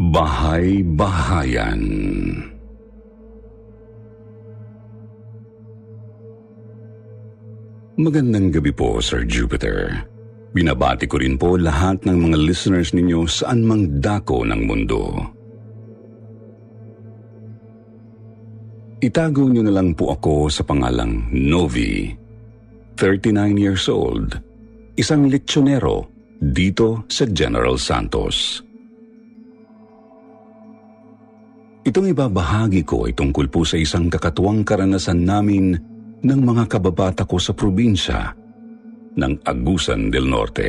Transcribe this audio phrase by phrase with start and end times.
[0.00, 1.84] Bahay-bahayan
[8.00, 9.92] Magandang gabi po, Sir Jupiter.
[10.56, 15.20] Binabati ko rin po lahat ng mga listeners ninyo saan mang dako ng mundo.
[19.04, 22.08] Itago niyo na lang po ako sa pangalang Novi,
[22.96, 24.32] 39 years old,
[24.96, 26.08] isang lechonero
[26.40, 28.69] dito sa General Santos.
[31.80, 35.72] Itong ibabahagi ko ay tungkol po sa isang kakatuwang karanasan namin
[36.20, 38.36] ng mga kababata ko sa probinsya
[39.16, 40.68] ng Agusan del Norte.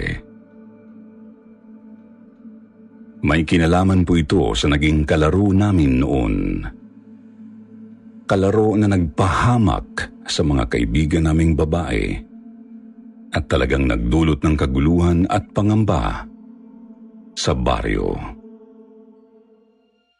[3.21, 6.35] May kinalaman po ito sa naging kalaro namin noon.
[8.25, 12.17] Kalaro na nagpahamak sa mga kaibigan naming babae
[13.35, 16.25] at talagang nagdulot ng kaguluhan at pangamba
[17.35, 18.40] sa baryo.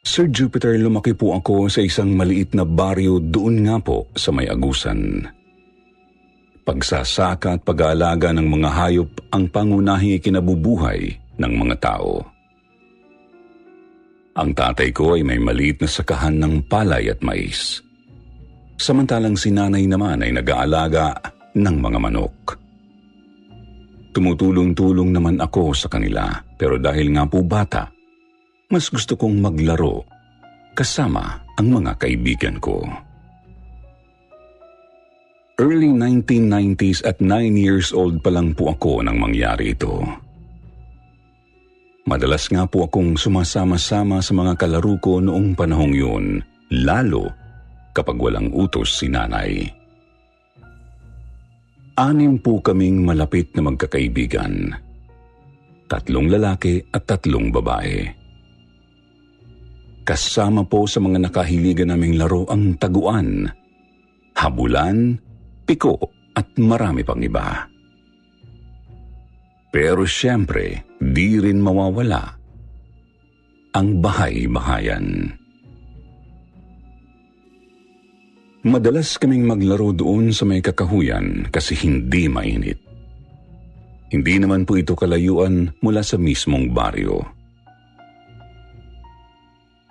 [0.02, 4.50] Sir Jupiter, lumaki po ako sa isang maliit na baryo doon nga po sa may
[4.50, 5.30] agusan.
[6.66, 11.06] Pagsasaka at pag-aalaga ng mga hayop ang pangunahing kinabubuhay
[11.38, 12.18] ng mga tao.
[14.42, 17.86] Ang tatay ko ay may maliit na sakahan ng palay at mais.
[18.82, 21.14] Samantalang si nanay naman ay nag-aalaga
[21.54, 22.58] ng mga manok.
[24.18, 26.26] Tumutulong-tulong naman ako sa kanila
[26.58, 28.01] pero dahil nga po bata,
[28.72, 30.08] mas gusto kong maglaro
[30.71, 32.80] kasama ang mga kaibigan ko.
[35.61, 40.02] Early 1990s at 9 years old pa lang po ako nang mangyari ito.
[42.10, 46.26] Madalas nga po akong sumasama-sama sa mga kalaro ko noong panahong yun,
[46.73, 47.30] lalo
[47.93, 49.70] kapag walang utos si nanay.
[51.93, 54.73] Anim po kaming malapit na magkakaibigan.
[55.86, 58.20] Tatlong lalaki at tatlong babae.
[60.02, 63.45] Kasama po sa mga nakahiligan naming laro ang taguan,
[64.34, 65.22] habulan,
[65.70, 65.98] piko
[66.34, 67.70] at marami pang iba.
[69.72, 72.42] Pero siyempre, di rin mawawala
[73.72, 75.38] ang bahay-bahayan.
[78.61, 82.78] Madalas kaming maglaro doon sa may kakahuyan kasi hindi mainit.
[84.11, 87.41] Hindi naman po ito kalayuan mula sa mismong baryo.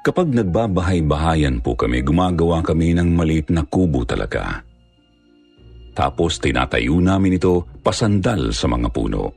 [0.01, 4.65] Kapag nagbabahay-bahayan po kami, gumagawa kami ng maliit na kubo talaga.
[5.93, 9.29] Tapos tinatayo namin ito pasandal sa mga puno.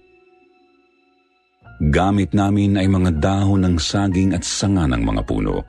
[1.84, 5.60] Gamit namin ay mga dahon ng saging at sanga ng mga puno.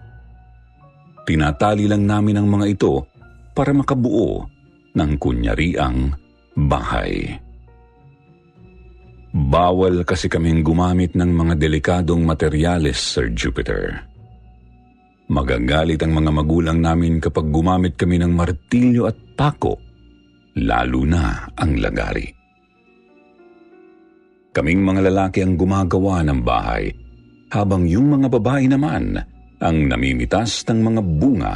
[1.26, 3.03] Tinatali lang namin ang mga ito
[3.50, 4.47] para makabuo
[4.94, 6.15] ng kunyariang
[6.55, 7.34] bahay.
[9.34, 14.13] Bawal kasi kaming gumamit ng mga delikadong materyales, Sir Jupiter.
[15.24, 19.80] Magagalit ang mga magulang namin kapag gumamit kami ng martilyo at pako,
[20.60, 22.28] lalo na ang lagari.
[24.52, 26.92] Kaming mga lalaki ang gumagawa ng bahay,
[27.50, 29.18] habang yung mga babae naman
[29.64, 31.54] ang namimitas ng mga bunga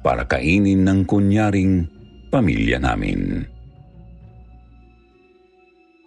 [0.00, 1.84] para kainin ng kunyaring
[2.32, 3.44] pamilya namin.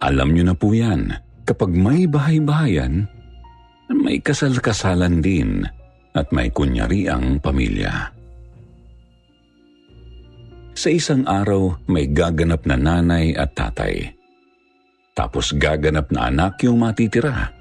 [0.02, 1.14] Alam niyo na po yan,
[1.46, 3.06] kapag may bahay-bahayan,
[3.88, 5.64] may kasal-kasalan din
[6.14, 8.14] at may kunyari ang pamilya.
[10.74, 14.10] Sa isang araw, may gaganap na nanay at tatay.
[15.14, 17.54] Tapos gaganap na anak yung matitira.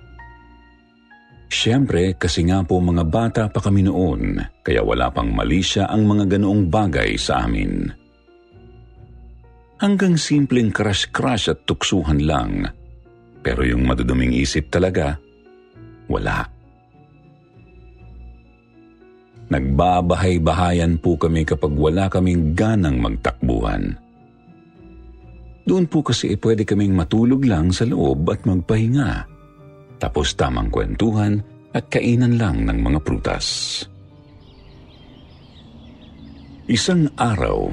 [1.54, 6.10] Siyempre, kasi nga po mga bata pa kami noon, kaya wala pang mali siya ang
[6.10, 7.94] mga ganoong bagay sa amin.
[9.78, 12.66] Hanggang simpleng crush-crush at tuksuhan lang.
[13.46, 15.22] Pero yung maduduming isip talaga,
[16.10, 16.53] wala.
[19.54, 23.94] Nagbabahay-bahayan po kami kapag wala kaming ganang magtakbuhan.
[25.64, 29.30] Doon po kasi eh, pwede kaming matulog lang sa loob at magpahinga.
[30.02, 31.40] Tapos tamang kwentuhan
[31.72, 33.48] at kainan lang ng mga prutas.
[36.68, 37.70] Isang araw,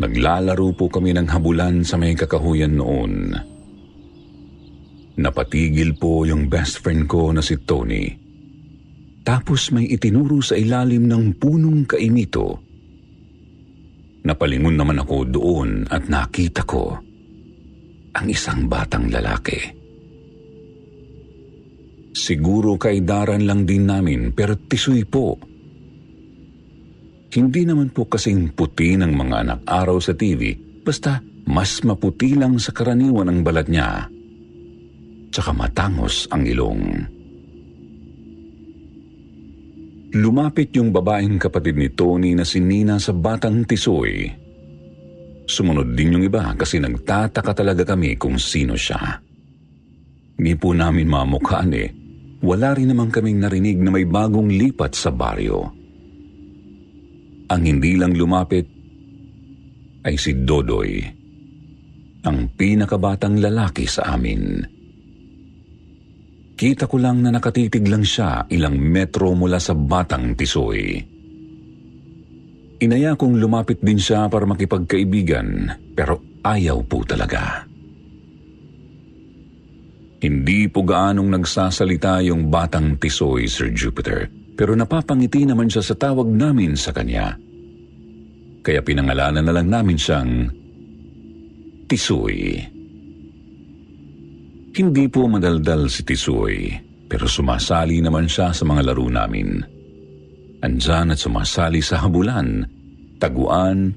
[0.00, 3.36] Naglalaro po kami ng habulan sa may kakahuyan noon.
[5.20, 8.08] Napatigil po yung best friend ko na si Tony.
[9.30, 12.58] Tapos may itinuro sa ilalim ng punong kaimito.
[14.26, 16.98] Napalingon naman ako doon at nakita ko
[18.10, 19.78] ang isang batang lalaki.
[22.10, 25.38] Siguro kay daran lang din namin pero tisoy po.
[27.30, 32.58] Hindi naman po kasing puti ng mga anak araw sa TV, basta mas maputi lang
[32.58, 34.10] sa karaniwan ang balat niya
[35.30, 37.19] tsaka matangos ang ilong.
[40.10, 44.26] Lumapit yung babaeng kapatid ni Tony na si Nina sa batang tisoy.
[45.46, 49.22] Sumunod din yung iba kasi nagtataka talaga kami kung sino siya.
[50.34, 51.88] Hindi po namin mamukhaan eh.
[52.42, 55.70] Wala rin naman kaming narinig na may bagong lipat sa baryo.
[57.50, 58.66] Ang hindi lang lumapit
[60.06, 61.02] ay si Dodoy,
[62.24, 64.79] ang pinakabatang lalaki sa amin.
[66.60, 71.00] Kita ko lang na nakatitig lang siya ilang metro mula sa batang tisoy.
[72.84, 77.64] Inaya kong lumapit din siya para makipagkaibigan pero ayaw po talaga.
[80.20, 86.28] Hindi po gaanong nagsasalita yung batang tisoy, Sir Jupiter, pero napapangiti naman siya sa tawag
[86.28, 87.40] namin sa kanya.
[88.60, 90.32] Kaya pinangalanan na lang namin siyang
[91.88, 92.36] Tisoy.
[92.68, 92.79] Tisoy.
[94.70, 96.70] Hindi po madaldal si Tisoy,
[97.10, 99.58] pero sumasali naman siya sa mga laro namin.
[100.62, 102.62] Andyan at sumasali sa habulan,
[103.18, 103.90] taguan,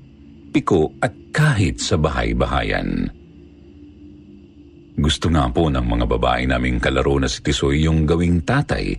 [0.50, 3.06] piko at kahit sa bahay-bahayan.
[4.98, 8.98] Gusto nga po ng mga babae naming kalaro na si Tisoy yung gawing tatay,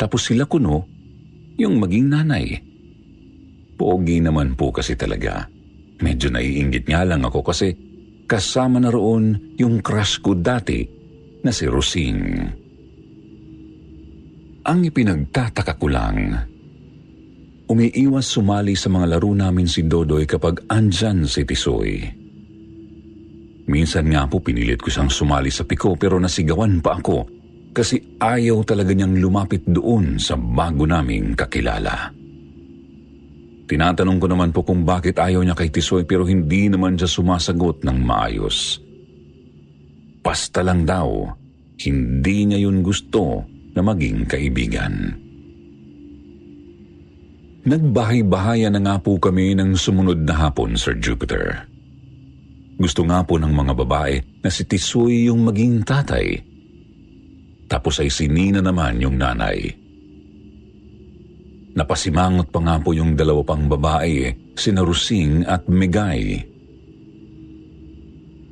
[0.00, 0.88] tapos sila kuno
[1.60, 2.56] yung maging nanay.
[3.76, 5.44] Pogi naman po kasi talaga.
[6.00, 7.76] Medyo naiingit nga lang ako kasi
[8.24, 11.01] kasama na roon yung crush ko dati
[11.42, 12.20] na si Rosing.
[14.62, 16.38] Ang ipinagtataka ko lang,
[17.66, 21.98] umiiwas sumali sa mga laro namin si Dodoy kapag andyan si Tisoy.
[23.66, 27.26] Minsan nga po pinilit ko siyang sumali sa piko pero nasigawan pa ako
[27.72, 32.12] kasi ayaw talaga niyang lumapit doon sa bago naming kakilala.
[33.66, 37.82] Tinatanong ko naman po kung bakit ayaw niya kay Tisoy pero hindi naman siya sumasagot
[37.82, 38.76] ng maayos.
[40.22, 41.26] Basta lang daw,
[41.82, 43.42] hindi niya yun gusto
[43.74, 45.18] na maging kaibigan.
[47.62, 51.66] Nagbahay-bahaya na nga po kami ng sumunod na hapon, Sir Jupiter.
[52.78, 56.42] Gusto nga po ng mga babae na si Tisoy yung maging tatay.
[57.70, 59.58] Tapos ay si Nina naman yung nanay.
[61.72, 66.44] Napasimangot pa nga po yung dalawa pang babae, sina Rusing at Megay.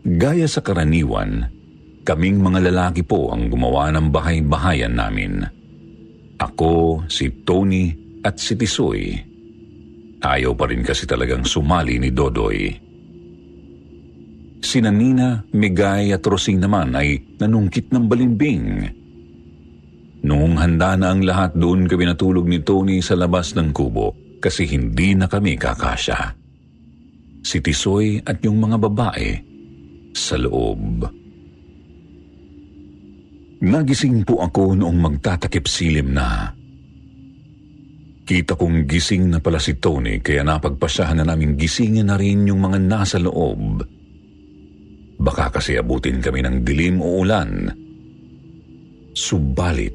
[0.07, 1.60] Gaya sa karaniwan,
[2.00, 5.44] Kaming mga lalaki po ang gumawa ng bahay-bahayan namin.
[6.41, 7.93] Ako, si Tony
[8.25, 9.12] at si Tisoy.
[10.20, 12.73] Ayaw pa rin kasi talagang sumali ni Dodoy.
[14.61, 18.64] Sina Nina, Migay at Rosing naman ay nanungkit ng balimbing.
[20.20, 24.69] Noong handa na ang lahat doon kami natulog ni Tony sa labas ng kubo kasi
[24.69, 26.37] hindi na kami kakasya.
[27.41, 29.29] Si Tisoy at yung mga babae
[30.12, 31.20] sa loob.
[33.61, 36.49] Nagising po ako noong magtatakip silim na.
[38.25, 42.64] Kita kong gising na pala si Tony kaya napagpasyahan na namin gisingin na rin yung
[42.64, 43.85] mga nasa loob.
[45.21, 47.69] Baka kasi abutin kami ng dilim o ulan.
[49.12, 49.93] Subalit,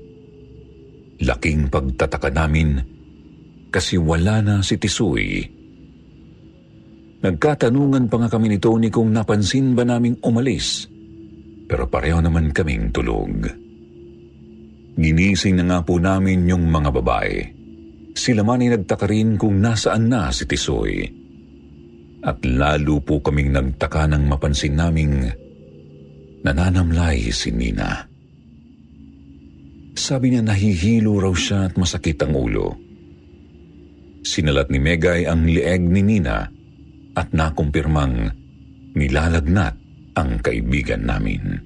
[1.26, 2.78] laking pagtataka namin
[3.74, 5.42] kasi wala na si Tisoy.
[7.26, 10.94] Nagkatanungan pa nga kami ni Tony kung napansin ba naming umalis
[11.66, 13.50] pero pareho naman kaming tulog.
[14.96, 17.36] Ginising na nga po namin yung mga babae.
[18.16, 21.04] Sila man ay nagtaka rin kung nasaan na si Tisoy.
[22.24, 25.30] At lalo po kaming nagtaka nang mapansin naming
[26.48, 28.08] nananamlay si Nina.
[29.96, 32.68] Sabi niya nahihilo raw siya at masakit ang ulo.
[34.26, 36.50] Sinalat ni Megay ang lieg ni Nina
[37.16, 38.32] at nakumpirmang
[38.96, 39.85] nilalagnat
[40.16, 41.60] ang kaibigan namin.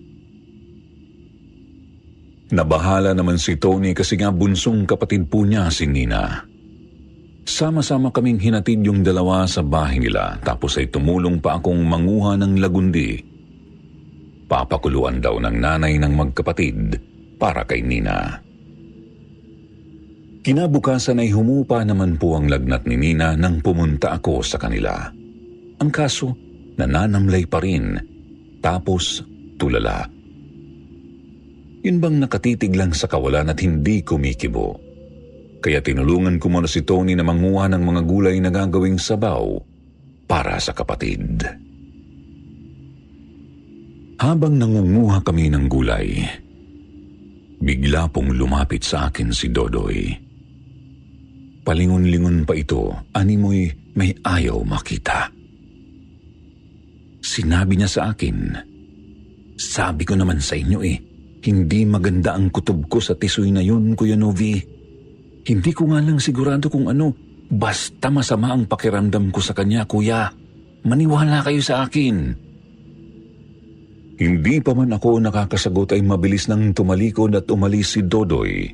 [2.49, 6.41] Nabahala naman si Tony kasi nga bunsong kapatid po niya si Nina.
[7.45, 12.57] Sama-sama kaming hinatid yung dalawa sa bahay nila tapos ay tumulong pa akong manguha ng
[12.57, 13.21] lagundi.
[14.49, 16.77] Papakuluan daw ng nanay ng magkapatid
[17.37, 18.41] para kay Nina.
[20.41, 25.13] Kinabukasan ay humupa naman po ang lagnat ni Nina nang pumunta ako sa kanila.
[25.77, 26.33] Ang kaso,
[26.81, 27.93] nananamlay pa rin.
[28.59, 29.23] Tapos,
[29.55, 30.07] tulala.
[31.79, 34.75] Yun bang nakatitig lang sa kawalan at hindi kumikibo?
[35.59, 39.59] Kaya tinulungan ko muna si Tony na manguha ng mga gulay na gagawing sabaw
[40.27, 41.43] para sa kapatid.
[44.19, 46.19] Habang nangunguha kami ng gulay,
[47.63, 50.11] bigla pong lumapit sa akin si Dodoy.
[51.63, 55.38] Palingon-lingon pa ito, animoy may ayaw makita.
[57.19, 58.55] Sinabi niya sa akin,
[59.59, 60.97] Sabi ko naman sa inyo eh,
[61.43, 64.55] hindi maganda ang kutob ko sa tisoy na yun, Kuya Novi.
[65.43, 67.15] Hindi ko nga lang sigurado kung ano,
[67.51, 70.31] basta masama ang pakiramdam ko sa kanya, Kuya.
[70.83, 72.15] Maniwala kayo sa akin.
[74.19, 78.67] Hindi pa man ako nakakasagot ay mabilis nang tumalikod at umalis si Dodoy.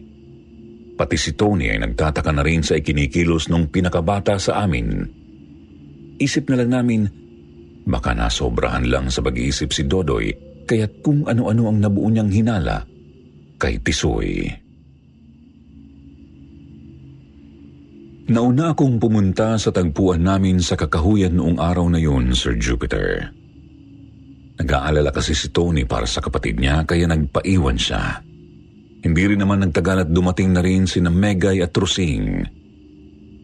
[0.98, 5.06] Pati si Tony ay nagtataka na rin sa ikinikilos nung pinakabata sa amin.
[6.18, 7.02] Isip na lang namin,
[7.86, 10.34] baka nasobrahan lang sa pag-iisip si Dodoy
[10.65, 12.82] kaya't kung ano-ano ang nabuo niyang hinala
[13.62, 14.50] kay Tisoy.
[18.25, 23.30] Nauna akong pumunta sa tagpuan namin sa kakahuyan noong araw na yun, Sir Jupiter.
[24.58, 28.25] Nag-aalala kasi si Tony para sa kapatid niya kaya nagpaiwan siya.
[29.06, 32.42] Hindi rin naman nagtagal at dumating na rin si Megay at Rusing.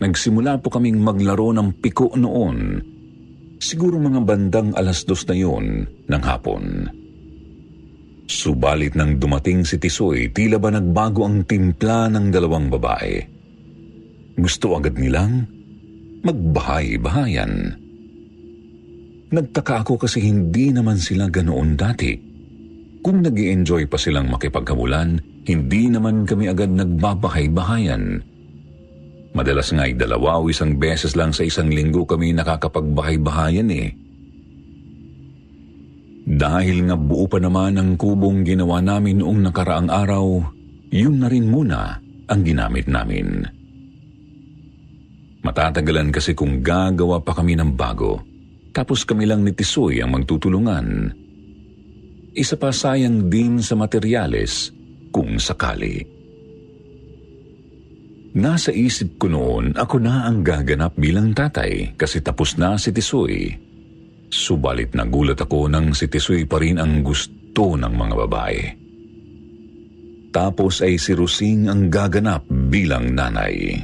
[0.02, 2.82] Nagsimula po kaming maglaro ng piko noon.
[3.62, 6.90] Siguro mga bandang alas dos na yun ng hapon.
[8.26, 13.22] Subalit nang dumating si Tisoy, tila ba nagbago ang timpla ng dalawang babae.
[14.34, 15.46] Gusto agad nilang
[16.26, 17.78] magbahay-bahayan.
[19.30, 22.18] Nagtaka ako kasi hindi naman sila ganoon dati.
[23.06, 28.26] Kung nag enjoy pa silang makipagkabulan, hindi naman kami agad nagbabahay-bahayan.
[29.32, 33.90] Madalas nga ay dalawa o isang beses lang sa isang linggo kami nakakapagbahay-bahayan eh.
[36.28, 40.44] Dahil nga buo pa naman ang kubong ginawa namin noong nakaraang araw,
[40.92, 41.98] yun na rin muna
[42.28, 43.48] ang ginamit namin.
[45.42, 48.22] Matatagalan kasi kung gagawa pa kami ng bago.
[48.72, 51.12] Tapos kami lang ni Tisoy ang magtutulungan.
[52.32, 54.72] Isa pa sayang din sa materyales
[55.12, 56.21] kung sakali.
[58.32, 63.52] Nasa isip ko noon ako na ang gaganap bilang tatay kasi tapos na si Tisoy.
[64.32, 68.60] Subalit nagulat ako nang si Tisoy pa rin ang gusto ng mga babae.
[70.32, 73.76] Tapos ay si Rusing ang gaganap bilang nanay.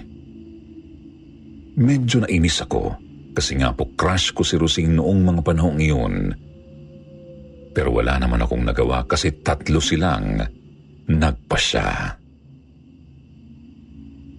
[1.77, 2.96] Medyo nainis ako
[3.38, 6.34] kasi nga po crush ko si Rosing noong mga panahong iyon.
[7.70, 10.42] Pero wala naman akong nagawa kasi tatlo silang
[11.06, 12.17] nagpasya.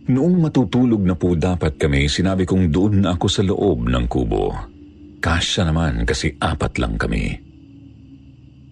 [0.08, 4.56] Noong matutulog na po dapat kami, sinabi kong doon na ako sa loob ng kubo.
[5.20, 7.36] Kasya naman kasi apat lang kami.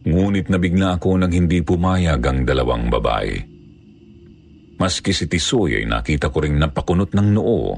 [0.07, 3.37] Ngunit nabigla ako nang hindi pumayag ang dalawang babae.
[4.81, 7.77] Maski si Tisoy ay nakita ko ring napakunot ng noo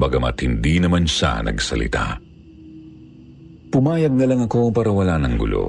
[0.00, 2.16] bagamat hindi naman siya nagsalita.
[3.68, 5.68] Pumayag na lang ako para wala ng gulo.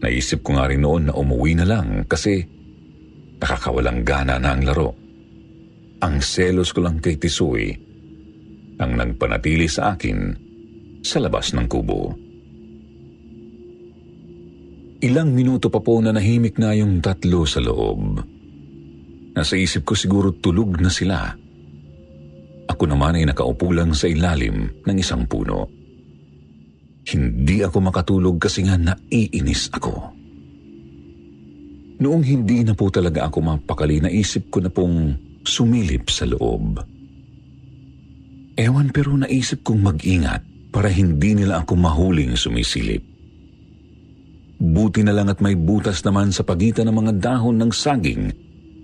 [0.00, 2.40] Naisip ko nga rin noon na umuwi na lang kasi
[3.36, 4.99] nakakawalang gana na ang laro.
[6.00, 7.72] Ang selos ko lang kay Tisoy
[8.80, 10.32] ang nagpanatili sa akin
[11.04, 12.16] sa labas ng kubo.
[15.00, 18.20] Ilang minuto pa po na nahimik na yung tatlo sa loob.
[19.36, 21.36] Nasa isip ko siguro tulog na sila
[22.70, 25.68] ako naman ay nakaupo lang sa ilalim ng isang puno.
[27.04, 30.16] Hindi ako makatulog kasi nga naiinis ako.
[32.00, 35.12] Noong hindi na po talaga ako mapakali, naisip ko na pong
[35.44, 36.80] sumilip sa loob.
[38.60, 43.02] Ewan pero naisip kong mag-ingat para hindi nila ako mahuling sumisilip.
[44.60, 48.28] Buti na lang at may butas naman sa pagitan ng mga dahon ng saging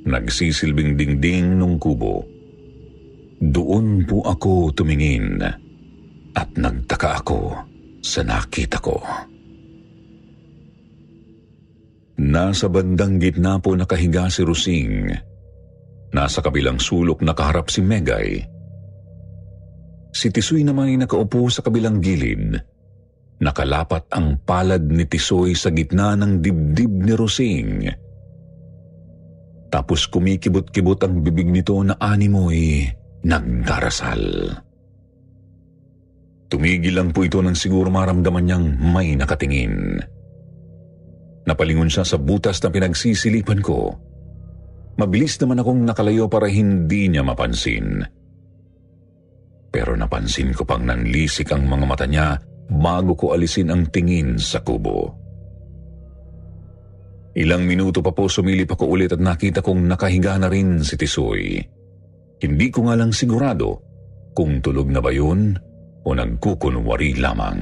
[0.08, 2.24] nagsisilbing dingding ng kubo.
[3.36, 5.44] Doon po ako tumingin
[6.32, 7.40] at nagtaka ako
[8.00, 8.96] sa nakita ko.
[12.16, 15.12] Nasa bandang gitna po nakahiga si Rusing.
[16.16, 18.40] Nasa kabilang sulok nakaharap si Megay.
[20.16, 22.56] Si Tisoy naman ay nakaupo sa kabilang gilid.
[23.36, 27.68] Nakalapat ang palad ni Tisoy sa gitna ng dibdib ni Rusing.
[29.68, 32.88] Tapos kumikibot-kibot ang bibig nito na animoy
[33.20, 34.56] nagdarasal.
[36.48, 40.00] Tumigil lang po ito nang siguro maramdaman niyang may nakatingin.
[41.44, 43.92] Napalingon siya sa butas na pinagsisilipan ko.
[44.96, 48.00] Mabilis naman akong nakalayo para hindi niya mapansin.
[49.76, 52.40] pero napansin ko pang nanlisik ang mga mata niya
[52.72, 55.12] bago ko alisin ang tingin sa kubo.
[57.36, 61.60] Ilang minuto pa po sumilip ako ulit at nakita kong nakahiga na rin si Tisoy.
[62.40, 63.84] Hindi ko nga lang sigurado
[64.32, 65.52] kung tulog na ba yun
[66.00, 67.60] o nagkukunwari lamang.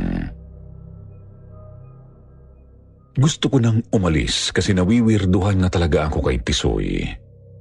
[3.19, 7.03] Gusto ko nang umalis kasi nawiwirduhan na talaga ako kay Tisoy.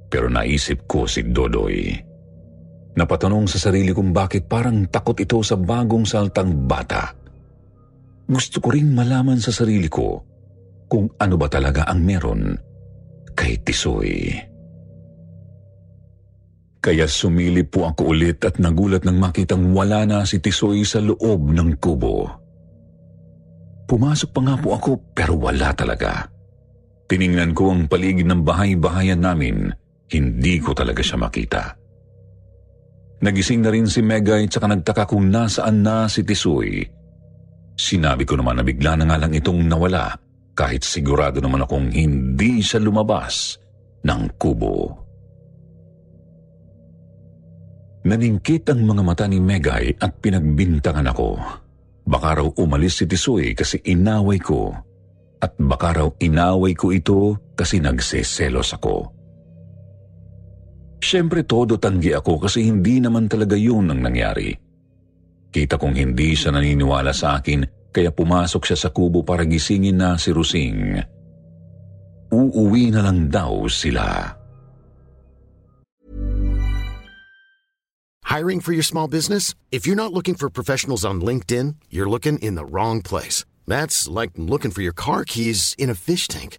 [0.08, 1.92] Pero naisip ko si Dodoy.
[2.94, 7.10] Napatanong sa sarili kong bakit parang takot ito sa bagong saltang bata.
[8.24, 10.22] Gusto ko ring malaman sa sarili ko
[10.86, 12.54] kung ano ba talaga ang meron
[13.34, 14.30] kay Tisoy.
[16.78, 21.50] Kaya sumilip po ako ulit at nagulat nang makitang wala na si Tisoy sa loob
[21.50, 22.28] ng kubo.
[23.84, 26.28] Pumasok pa nga po ako pero wala talaga.
[27.08, 29.72] Tiningnan ko ang paligid ng bahay-bahayan namin,
[30.12, 31.62] hindi ko talaga siya makita.
[33.24, 36.84] Nagising na rin si Megay at saka nagtaka kung nasaan na si Tisoy.
[37.74, 40.12] Sinabi ko naman na bigla na nga lang itong nawala
[40.52, 43.56] kahit sigurado naman akong hindi siya lumabas
[44.04, 45.04] ng kubo.
[48.04, 51.40] Naningkit ang mga mata ni Megay at pinagbintangan ako.
[52.04, 54.68] Baka raw umalis si Tisoy kasi inaway ko
[55.40, 59.08] at baka raw inaway ko ito kasi nagseselos ako.
[61.04, 64.56] Siyempre todo tanggi ako kasi hindi naman talaga yun ang nangyari.
[65.52, 70.16] Kita kong hindi siya naniniwala sa akin kaya pumasok siya sa kubo para gisingin na
[70.16, 70.96] si Rusing.
[72.32, 74.32] Uuwi na lang daw sila.
[78.24, 79.54] Hiring for your small business?
[79.70, 83.44] If you're not looking for professionals on LinkedIn, you're looking in the wrong place.
[83.68, 86.58] That's like looking for your car keys in a fish tank.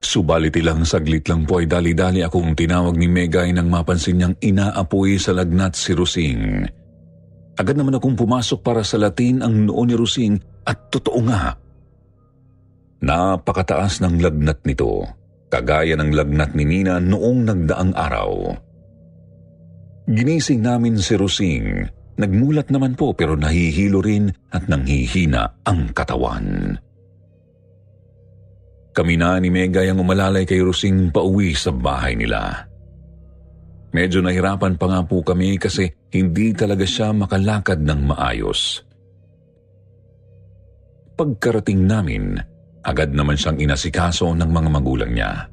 [0.00, 5.20] Subalit ilang saglit lang po ay dali-dali akong tinawag ni Megay nang mapansin niyang inaapoy
[5.20, 6.64] sa lagnat si Rusing.
[7.60, 11.52] Agad naman akong pumasok para sa latin ang noo ni Rusing at totoo nga.
[13.04, 15.04] Napakataas ng lagnat nito,
[15.52, 18.56] kagaya ng lagnat ni Nina noong nagdaang araw.
[20.08, 21.84] Ginising namin si Rusing.
[22.16, 26.80] Nagmulat naman po pero nahihilo rin at nanghihina ang katawan.
[28.90, 32.66] Kami na ni Megay ang umalalay kay Rusing pauwi sa bahay nila.
[33.90, 38.82] Medyo nahirapan pa nga po kami kasi hindi talaga siya makalakad ng maayos.
[41.18, 42.38] Pagkarating namin,
[42.86, 45.46] agad naman siyang inasikaso ng mga magulang niya.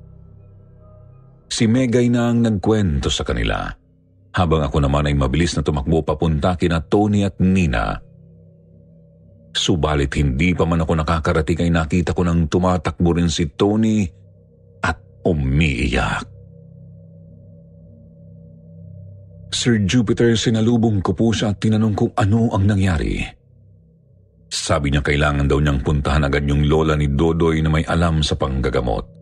[1.50, 3.65] Si Megay na ang nagkwento sa kanila,
[4.38, 8.06] habang ako naman ay mabilis na tumakbo papunta kina Tony at Nina
[9.57, 14.05] Subalit hindi pa man ako nakakarating ay nakita ko nang tumatakbo rin si Tony
[14.85, 16.29] at umiiyak.
[19.49, 23.25] Sir Jupiter, sinalubong ko po siya at tinanong kung ano ang nangyari.
[24.47, 28.37] Sabi niya kailangan daw niyang puntahan agad yung lola ni Dodoy na may alam sa
[28.37, 29.17] panggagamot.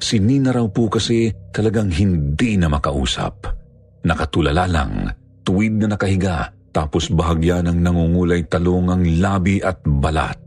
[0.00, 3.44] Si Nina raw po kasi talagang hindi na makausap.
[4.08, 5.12] Nakatulala lang,
[5.44, 10.38] tuwid na nakahiga tapos bahagya ng nangungulay talong ang labi at balat.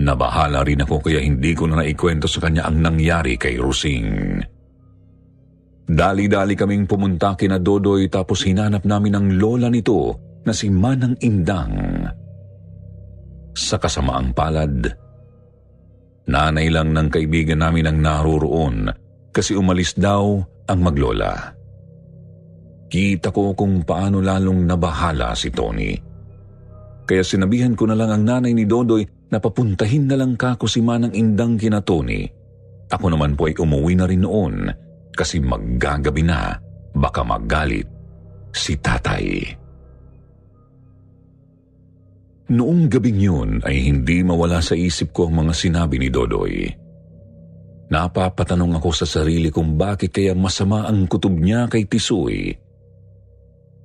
[0.00, 4.40] Nabahala rin ako kaya hindi ko na naikwento sa kanya ang nangyari kay Rusing.
[5.84, 10.16] Dali-dali kaming pumunta kina Dodoy tapos hinanap namin ang lola nito
[10.48, 12.08] na si Manang Indang.
[13.52, 14.88] Sa kasamaang palad,
[16.32, 18.88] nanay lang ng kaibigan namin ang naroroon
[19.36, 21.59] kasi umalis daw ang maglola.
[22.90, 25.94] Kita ko kung paano lalong nabahala si Tony.
[27.06, 30.82] Kaya sinabihan ko na lang ang nanay ni Dodoy na papuntahin na lang kako si
[30.82, 32.26] Manang Indang kina Tony.
[32.90, 34.66] Ako naman po ay umuwi na rin noon
[35.14, 36.58] kasi maggagabi na
[36.90, 37.86] baka magalit
[38.50, 39.54] si tatay.
[42.50, 46.66] Noong gabing yun ay hindi mawala sa isip ko ang mga sinabi ni Dodoy.
[47.90, 52.69] Napapatanong ako sa sarili kung bakit kaya masama ang kutob niya kay Tisoy.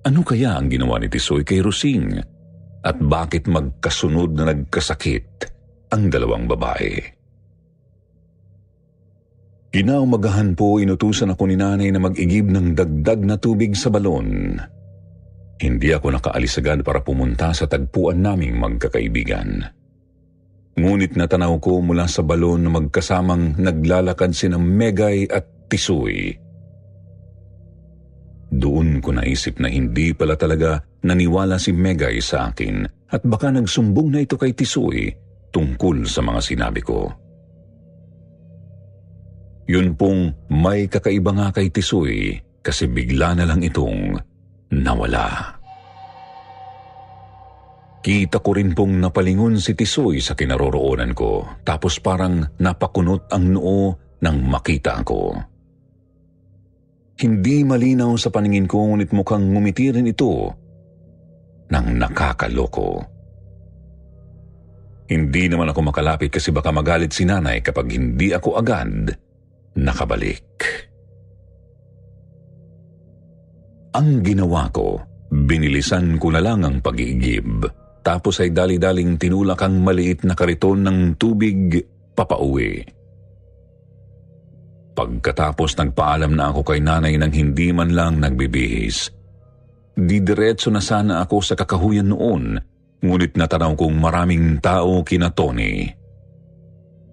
[0.06, 2.22] Ano kaya ang ginawa ni Tisoy kay Rosing?
[2.86, 5.50] At bakit magkasunod na nagkasakit
[5.90, 6.94] ang dalawang babae?
[9.74, 14.62] Kinaumagahan po inutusan ako ni nanay na mag-igib ng dagdag na tubig sa balon.
[15.58, 19.66] Hindi ako nakaalis agad para pumunta sa tagpuan naming magkakaibigan.
[20.78, 26.45] Ngunit natanaw ko mula sa balon na magkasamang naglalakad sina Megay at Tisoy.
[28.56, 34.16] Doon ko naisip na hindi pala talaga naniwala si Megay sa akin at baka nagsumbong
[34.16, 35.12] na ito kay Tisoy
[35.52, 37.12] tungkol sa mga sinabi ko.
[39.66, 44.16] Yun pong may kakaiba nga kay Tisoy kasi bigla na lang itong
[44.72, 45.58] nawala.
[48.06, 53.98] Kita ko rin pong napalingon si Tisoy sa kinaroroonan ko tapos parang napakunot ang noo
[54.22, 55.34] nang makita ko.
[57.16, 60.52] Hindi malinaw sa paningin ko ngunit mukhang ngumiti rin ito
[61.72, 63.00] ng nakakaloko.
[65.06, 69.14] Hindi naman ako makalapit kasi baka magalit si nanay kapag hindi ako agad
[69.78, 70.44] nakabalik.
[73.96, 75.00] Ang ginawa ko,
[75.32, 77.64] binilisan ko na lang ang pag-iigib.
[78.04, 81.80] Tapos ay dali-daling tinulak ang maliit na kariton ng tubig
[82.12, 82.84] papauwi.
[84.96, 89.12] Pagkatapos nagpaalam na ako kay nanay nang hindi man lang nagbibihis.
[89.96, 92.56] Didiretso na sana ako sa kakahuyan noon,
[93.04, 95.88] ngunit natanaw kong maraming tao kina Tony.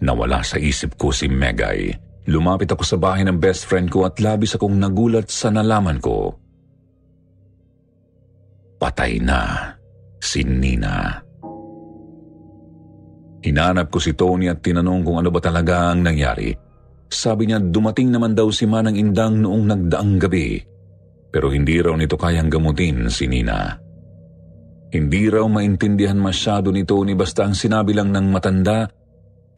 [0.02, 1.94] Nawala sa isip ko si Megay.
[2.30, 6.42] Lumapit ako sa bahay ng best friend ko at labis akong nagulat sa nalaman ko
[8.82, 9.70] patay na
[10.18, 11.22] si Nina.
[13.46, 16.50] Hinanap ko si Tony at tinanong kung ano ba talaga ang nangyari.
[17.12, 20.56] Sabi niya dumating naman daw si Manang Indang noong nagdaang gabi,
[21.28, 23.76] pero hindi raw nito kayang gamutin si Nina.
[24.88, 28.88] Hindi raw maintindihan masyado ni Tony basta ang sinabi lang ng matanda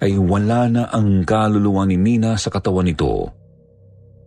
[0.03, 3.31] ay wala na ang kaluluwa ni Nina sa katawan nito.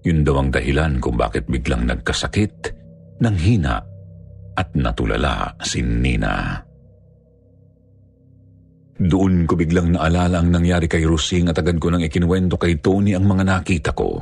[0.08, 2.72] Yun daw ang dahilan kung bakit biglang nagkasakit
[3.20, 3.76] ng hina
[4.56, 6.67] at natulala si Nina.
[8.98, 13.14] Doon ko biglang naalala ang nangyari kay Rusing at agad ko nang ikinuwento kay Tony
[13.14, 14.18] ang mga nakita ko.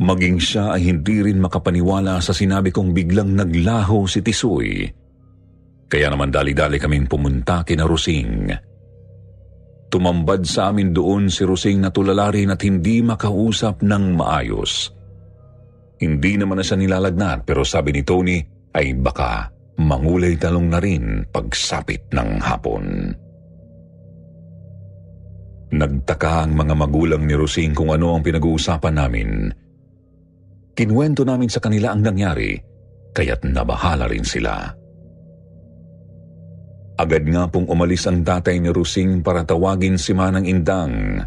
[0.00, 4.86] Maging siya ay hindi rin makapaniwala sa sinabi kong biglang naglaho si Tisoy.
[5.90, 8.54] Kaya naman dali-dali kaming pumunta kina Rusing.
[9.90, 14.94] Tumambad sa amin doon si Rusing na tulala rin at hindi makausap ng maayos.
[15.98, 18.38] Hindi naman na siya nilalagnat pero sabi ni Tony
[18.70, 19.50] ay baka
[19.82, 22.86] mangulay talong na rin pagsapit ng hapon.
[25.70, 29.30] Nagtaka ang mga magulang ni Rosing kung ano ang pinag-uusapan namin.
[30.74, 32.58] Kinwento namin sa kanila ang nangyari,
[33.14, 34.66] kaya't nabahala rin sila.
[36.98, 41.22] Agad nga pong umalis ang tatay ni Rosing para tawagin si Manang Indang.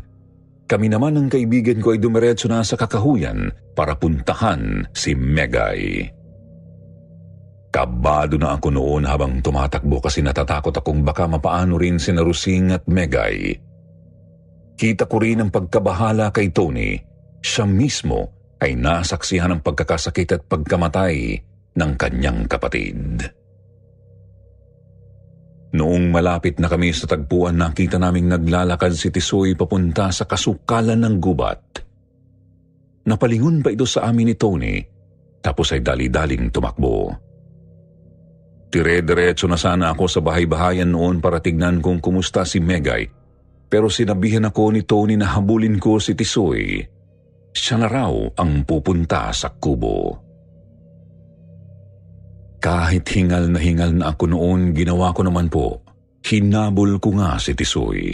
[0.68, 6.08] Kami naman ng kaibigan ko ay dumiretso na sa kakahuyan para puntahan si Megay.
[7.74, 12.86] Kabado na ako noon habang tumatakbo kasi natatakot akong baka mapaano rin si Narusing at
[12.86, 13.58] Megay.
[14.74, 16.98] Kita ko rin ang pagkabahala kay Tony.
[17.44, 18.34] Siya mismo
[18.64, 21.16] ay nasaksihan ng pagkakasakit at pagkamatay
[21.76, 23.20] ng kanyang kapatid.
[25.74, 31.16] Noong malapit na kami sa tagpuan, nakita naming naglalakad si Tisoy papunta sa kasukalan ng
[31.18, 31.62] gubat.
[33.10, 34.78] Napalingon pa ito sa amin ni Tony,
[35.42, 37.10] tapos ay dali-daling tumakbo.
[38.70, 43.23] Dire-diretso na sana ako sa bahay-bahayan noon para tignan kung kumusta si Megay.
[43.74, 46.78] Pero sinabihan ako ni Tony na habulin ko si Tisoy.
[47.58, 50.14] Siya na raw ang pupunta sa kubo.
[52.62, 55.82] Kahit hingal na hingal na ako noon, ginawa ko naman po.
[56.22, 58.14] Hinabol ko nga si Tisoy.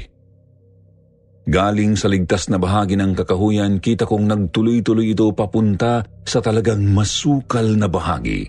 [1.43, 7.67] Galing sa ligtas na bahagi ng kakahuyan, kita kong nagtuloy-tuloy ito papunta sa talagang masukal
[7.75, 8.47] na bahagi.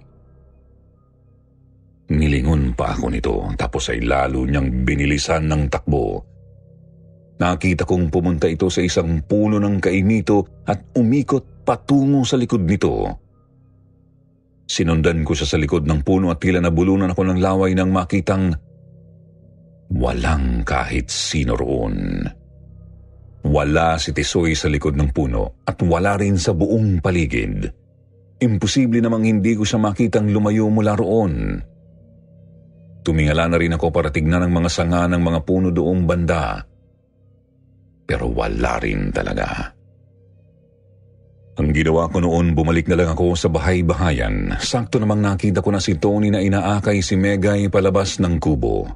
[2.07, 6.30] Nilingon pa ako nito tapos ay lalo niyang binilisan ng takbo.
[7.41, 13.17] Nakita kong pumunta ito sa isang puno ng kaimito at umikot patungo sa likod nito.
[14.69, 18.53] Sinundan ko siya sa likod ng puno at tila nabulunan ako ng laway nang makitang
[19.97, 22.23] walang kahit sino roon.
[23.41, 27.67] Wala si Tisoy sa likod ng puno at wala rin sa buong paligid.
[28.37, 31.57] Imposible namang hindi ko siya makitang lumayo mula roon.
[33.01, 36.70] Tumingala na rin ako para tignan ang mga sanga ng mga puno doong banda.
[38.11, 39.71] Pero wala rin talaga.
[41.63, 44.59] Ang ginawa ko noon, bumalik na lang ako sa bahay-bahayan.
[44.59, 48.89] Sakto namang nakita ko na si Tony na inaakay si Megay palabas ng kubo.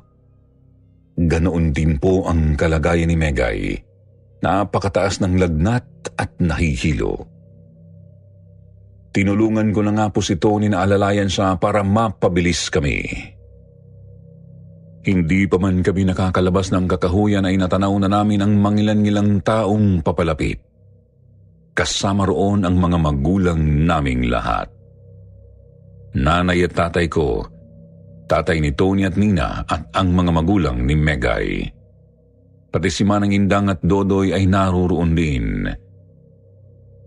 [1.14, 3.78] Ganoon din po ang kalagayan ni Megay.
[4.42, 5.86] Napakataas ng lagnat
[6.18, 7.30] at nahihilo.
[9.14, 13.33] Tinulungan ko na nga po si Tony na alalayan siya para mapabilis kami.
[15.04, 20.56] Hindi pa man kami nakakalabas ng kakahuyan ay natanaw na namin ang mangilan-ngilang taong papalapit.
[21.76, 24.72] Kasama roon ang mga magulang naming lahat.
[26.16, 27.44] Nanay at tatay ko,
[28.24, 31.68] tatay ni Tony at Nina at ang mga magulang ni Megay.
[32.72, 35.68] Pati si Manang Indang at Dodoy ay naroroon din.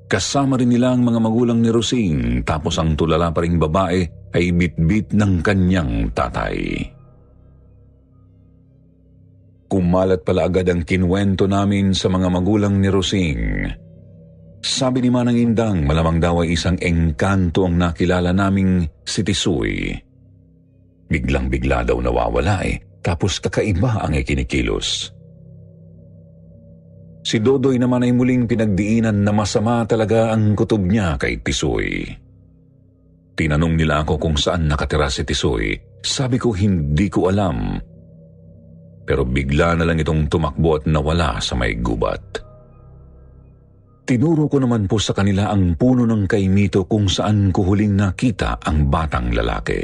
[0.08, 4.06] Kasama rin nila ang mga magulang ni Rosing tapos ang tulala pa ring babae
[4.38, 6.97] ay bitbit ng kanyang tatay.
[9.68, 13.68] Kumalat pala agad ang kinwento namin sa mga magulang ni Rosing.
[14.64, 19.92] Sabi ni Manang Indang, malamang daw ay isang engkanto ang nakilala naming si Tisoy.
[21.08, 25.12] Biglang-bigla daw nawawala eh, tapos kakaiba ang ikinikilos.
[27.28, 32.08] Si Dodoy naman ay muling pinagdiinan na masama talaga ang kutob niya kay Tisoy.
[33.36, 35.76] Tinanong nila ako kung saan nakatira si Tisoy.
[36.00, 37.76] Sabi ko hindi ko alam
[39.08, 42.44] pero bigla na lang itong tumakbo at nawala sa may gubat.
[44.08, 48.60] Tinuro ko naman po sa kanila ang puno ng kaimito kung saan ko huling nakita
[48.64, 49.84] ang batang lalaki.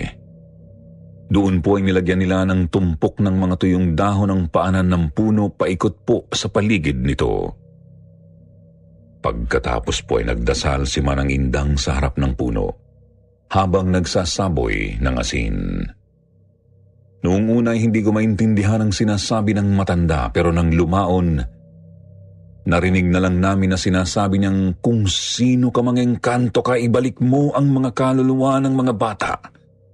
[1.28, 5.52] Doon po ay nilagyan nila ng tumpok ng mga tuyong dahon ng paanan ng puno
[5.52, 7.52] paikot po sa paligid nito.
[9.24, 12.68] Pagkatapos po ay nagdasal si Manang Indang sa harap ng puno
[13.52, 15.56] habang nagsasaboy ng asin.
[17.24, 21.40] Noong una hindi ko maintindihan ang sinasabi ng matanda pero nang lumaon,
[22.68, 27.56] narinig na lang namin na sinasabi niyang kung sino ka mang engkanto ka, ibalik mo
[27.56, 29.34] ang mga kaluluwa ng mga bata.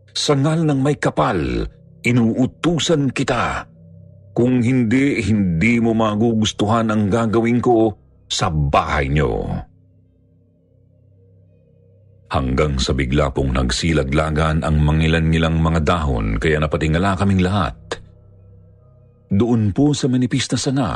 [0.09, 1.69] Sangal ng may kapal,
[2.01, 3.61] inuutusan kita.
[4.33, 7.93] Kung hindi, hindi mo magugustuhan ang gagawin ko
[8.25, 9.68] sa bahay niyo
[12.29, 17.75] hanggang sa bigla pong nagsilaglagan ang mangilan-ngilang mga dahon kaya napatingala kaming lahat.
[19.29, 20.91] Doon po sa manipis na sanga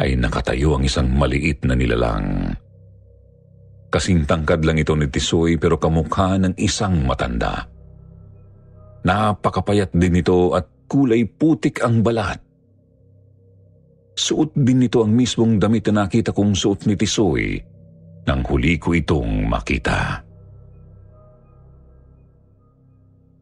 [0.00, 2.52] ay nakatayo ang isang maliit na nilalang.
[3.92, 7.68] Kasing tangkad lang ito ni Tisoy pero kamukha ng isang matanda.
[9.04, 12.40] Napakapayat din ito at kulay putik ang balat.
[14.16, 17.60] Suot din nito ang mismong damit na nakita kong suot ni Tisoy
[18.24, 20.31] nang huli ko itong makita.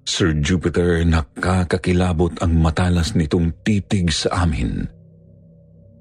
[0.05, 4.89] Sir Jupiter, nakakakilabot ang matalas nitong titig sa amin.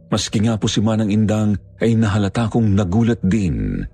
[0.10, 3.86] Maski nga po si Manang Indang ay nahalata kong nagulat din.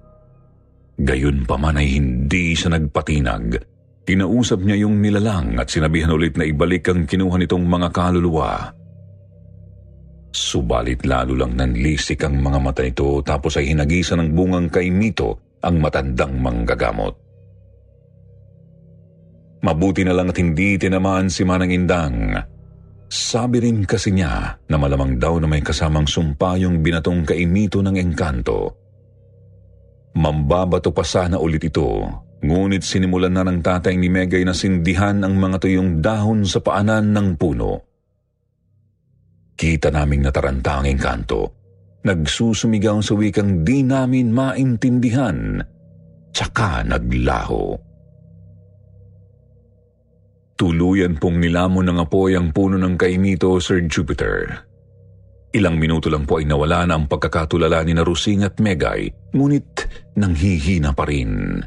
[0.96, 3.60] Gayon pa man ay hindi siya nagpatinag.
[4.06, 8.72] Kinausap niya yung nilalang at sinabihan ulit na ibalik ang kinuha nitong mga kaluluwa.
[10.32, 15.58] Subalit lalo lang nanlisik ang mga mata nito tapos ay hinagisan ng bungang kay Mito
[15.64, 17.25] ang matandang manggagamot.
[19.66, 22.38] Mabuti na lang at hindi tinamaan si Manang Indang.
[23.10, 27.98] Sabi rin kasi niya na malamang daw na may kasamang sumpa yung binatong kaimito ng
[27.98, 28.78] engkanto.
[30.22, 32.06] Mambabato pa sana ulit ito,
[32.46, 37.10] ngunit sinimulan na ng tatay ni Megay na sindihan ang mga tuyong dahon sa paanan
[37.10, 37.74] ng puno.
[39.58, 41.42] Kita naming nataranta ang engkanto.
[42.06, 45.58] Nagsusumigaw sa wikang di namin maintindihan,
[46.30, 47.95] tsaka naglaho.
[50.56, 54.64] Tuluyan pong nilamon ng apoy ang puno ng kainito, Sir Jupiter.
[55.52, 59.68] Ilang minuto lang po ay nawala na ang pagkakatulala ni Narusing at Megay, ngunit
[60.16, 61.60] nanghihina pa rin.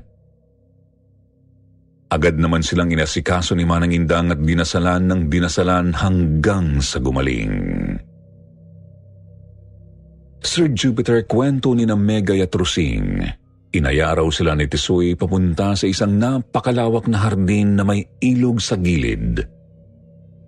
[2.09, 7.53] Agad naman silang inasikaso ni Manang Indang at dinasalan ng dinasalan hanggang sa gumaling.
[10.41, 13.21] Sir Jupiter, kwento ni na Megay at Rusing
[13.79, 19.39] Inaya sila ni Tisoy papunta sa isang napakalawak na hardin na may ilog sa gilid.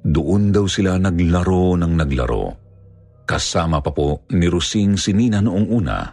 [0.03, 2.47] Doon daw sila naglaro ng naglaro.
[3.23, 6.11] Kasama pa po ni Rusing si Nina noong una.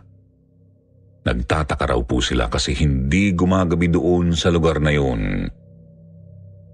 [1.25, 5.49] Nagtataka raw po sila kasi hindi gumagabi doon sa lugar na yun.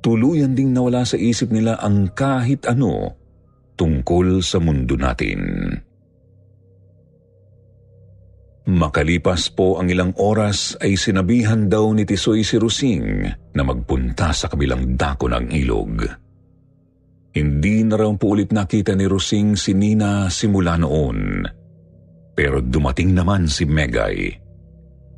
[0.04, 3.16] Tuluyan ding nawala sa isip nila ang kahit ano
[3.80, 5.72] tungkol sa mundo natin.
[8.63, 14.47] Makalipas po ang ilang oras ay sinabihan daw ni Tisoy si Rusing na magpunta sa
[14.47, 16.23] kabilang dako ng ilog.
[17.34, 21.41] Hindi na raw po ulit nakita ni Rosing si Nina simula noon.
[22.38, 24.38] Pero dumating naman si Megay.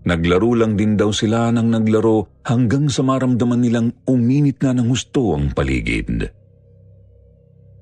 [0.05, 5.35] Naglaro lang din daw sila ng naglaro hanggang sa maramdaman nilang uminit na ng husto
[5.35, 6.23] ang paligid.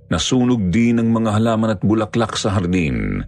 [0.10, 3.22] Nasunog din ang mga halaman at bulaklak sa hardin.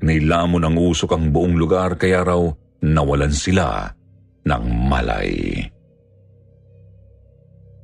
[0.00, 2.40] Nailamon ang usok ang buong lugar kaya raw
[2.80, 3.92] nawalan sila
[4.48, 5.60] ng malay.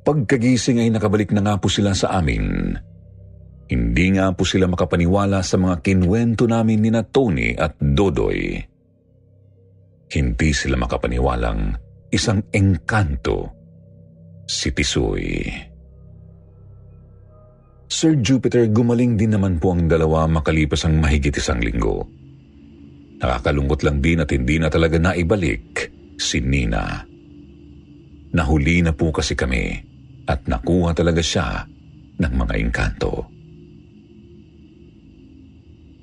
[0.01, 2.73] Pagkagising ay nakabalik na nga po sila sa amin.
[3.67, 8.55] Hindi nga po sila makapaniwala sa mga kinwento namin ni na Tony at Dodoy.
[10.07, 11.75] Hindi sila makapaniwalang
[12.07, 13.51] isang engkanto
[14.47, 15.27] si Tisoy.
[17.87, 22.03] Sir Jupiter, gumaling din naman po ang dalawa makalipas ang mahigit isang linggo.
[23.23, 25.87] Nakakalungkot lang din at hindi na talaga naibalik
[26.19, 26.99] si Nina.
[28.35, 29.71] Nahuli na po kasi kami
[30.27, 31.63] at nakuha talaga siya
[32.19, 33.23] ng mga engkanto.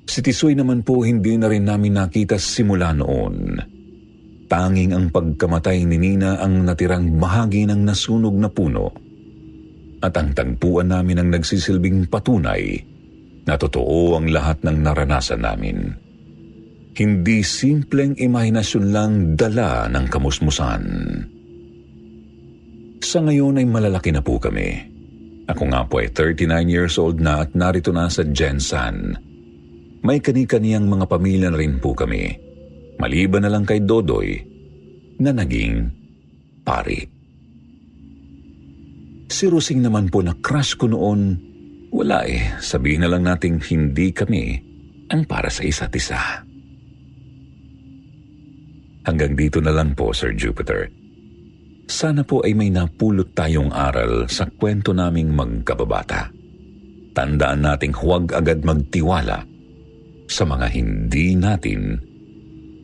[0.09, 3.61] Si Tisoy naman po hindi na rin namin nakita simula noon.
[4.49, 9.04] Tanging ang pagkamatay ni Nina ang natirang bahagi ng nasunog na puno
[10.03, 12.81] at ang tagpuan namin ang nagsisilbing patunay
[13.45, 15.93] na totoo ang lahat ng naranasan namin.
[16.95, 20.83] Hindi simpleng imahinasyon lang dala ng kamusmusan.
[23.03, 24.95] Sa ngayon ay malalaki na po kami.
[25.45, 29.13] Ako nga po ay 39 years old na at narito na sa Jensan.
[30.01, 32.33] May kani-kaniyang mga pamilya na rin po kami.
[32.97, 34.41] Maliban na lang kay Dodoy
[35.21, 35.91] na naging
[36.65, 37.14] pari.
[39.35, 41.35] Si Rusing naman po na crush ko noon,
[41.91, 44.63] wala eh, sabihin na lang nating hindi kami
[45.11, 46.39] ang para sa isa't isa.
[49.03, 50.87] Hanggang dito na lang po, Sir Jupiter.
[51.83, 56.31] Sana po ay may napulot tayong aral sa kwento naming magkababata.
[57.11, 59.43] Tandaan nating huwag agad magtiwala
[60.31, 61.99] sa mga hindi natin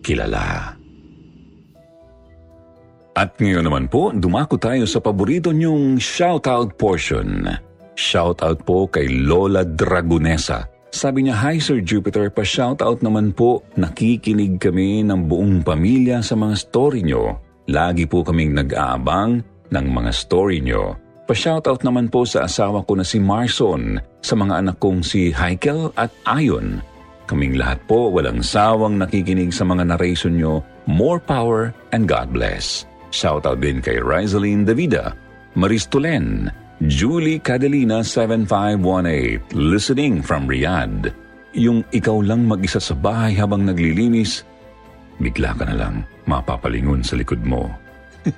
[0.03, 0.80] kilala.
[3.11, 7.47] At ngayon naman po, dumako tayo sa paborito niyong shoutout portion.
[7.99, 10.67] Shoutout po kay Lola Dragonesa.
[10.91, 13.63] Sabi niya, Hi Sir Jupiter, pa-shoutout naman po.
[13.79, 17.39] Nakikinig kami ng buong pamilya sa mga story niyo
[17.71, 19.39] Lagi po kaming nag-aabang
[19.71, 20.99] ng mga story nyo.
[21.29, 25.93] Pa-shoutout naman po sa asawa ko na si Marson, sa mga anak kong si Heikel
[25.95, 26.83] at Ayon.
[27.31, 30.59] Kaming lahat po walang sawang nakikinig sa mga narration nyo.
[30.83, 32.83] More power and God bless.
[33.11, 35.11] Shoutout din kay Rizaline Davida,
[35.59, 36.47] Maristolen,
[36.87, 41.11] Julie Cadelina 7518, listening from Riyadh.
[41.53, 44.47] Yung ikaw lang mag-isa sa bahay habang naglilinis,
[45.19, 45.95] bigla ka na lang
[46.25, 47.67] mapapalingon sa likod mo.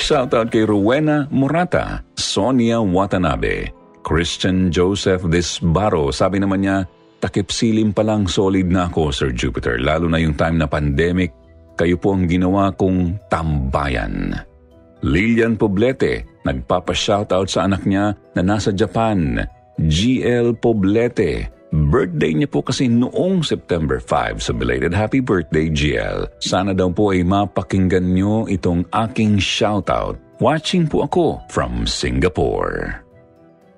[0.00, 3.68] Shoutout kay Rowena Morata, Sonia Watanabe,
[4.00, 6.08] Christian Joseph Disbaro.
[6.14, 6.88] Sabi naman niya,
[7.20, 9.76] takip silim pa lang solid na ako, Sir Jupiter.
[9.76, 11.34] Lalo na yung time na pandemic,
[11.78, 14.34] kayo po ang ginawa kong tambayan.
[15.06, 19.38] Lilian Poblete, nagpapa-shoutout sa anak niya na nasa Japan.
[19.78, 26.24] GL Poblete, Birthday niya po kasi noong September 5 sa belated happy birthday GL.
[26.40, 30.16] Sana daw po ay mapakinggan niyo itong aking shoutout.
[30.40, 33.04] Watching po ako from Singapore.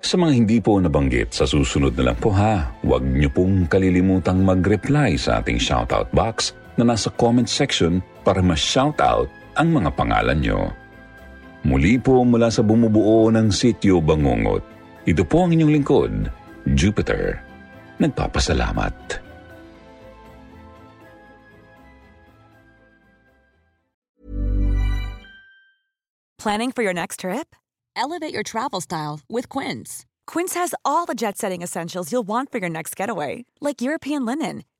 [0.00, 4.40] Sa mga hindi po nabanggit, sa susunod na lang po ha, huwag niyo pong kalilimutang
[4.46, 9.28] mag-reply sa ating shoutout box na nasa comment section para ma-shoutout
[9.60, 10.72] ang mga pangalan niyo.
[11.68, 14.64] Muli po mula sa bumubuo ng sityo Bangungot.
[15.04, 16.12] Ito po ang inyong lingkod,
[16.72, 17.50] Jupiter
[18.00, 19.20] nagpapasalamat.
[26.40, 27.54] Planning for your next trip?
[27.94, 30.06] Elevate your travel style with Quince.
[30.26, 34.24] Quince has all the jet setting essentials you'll want for your next getaway, like European
[34.24, 34.64] linen,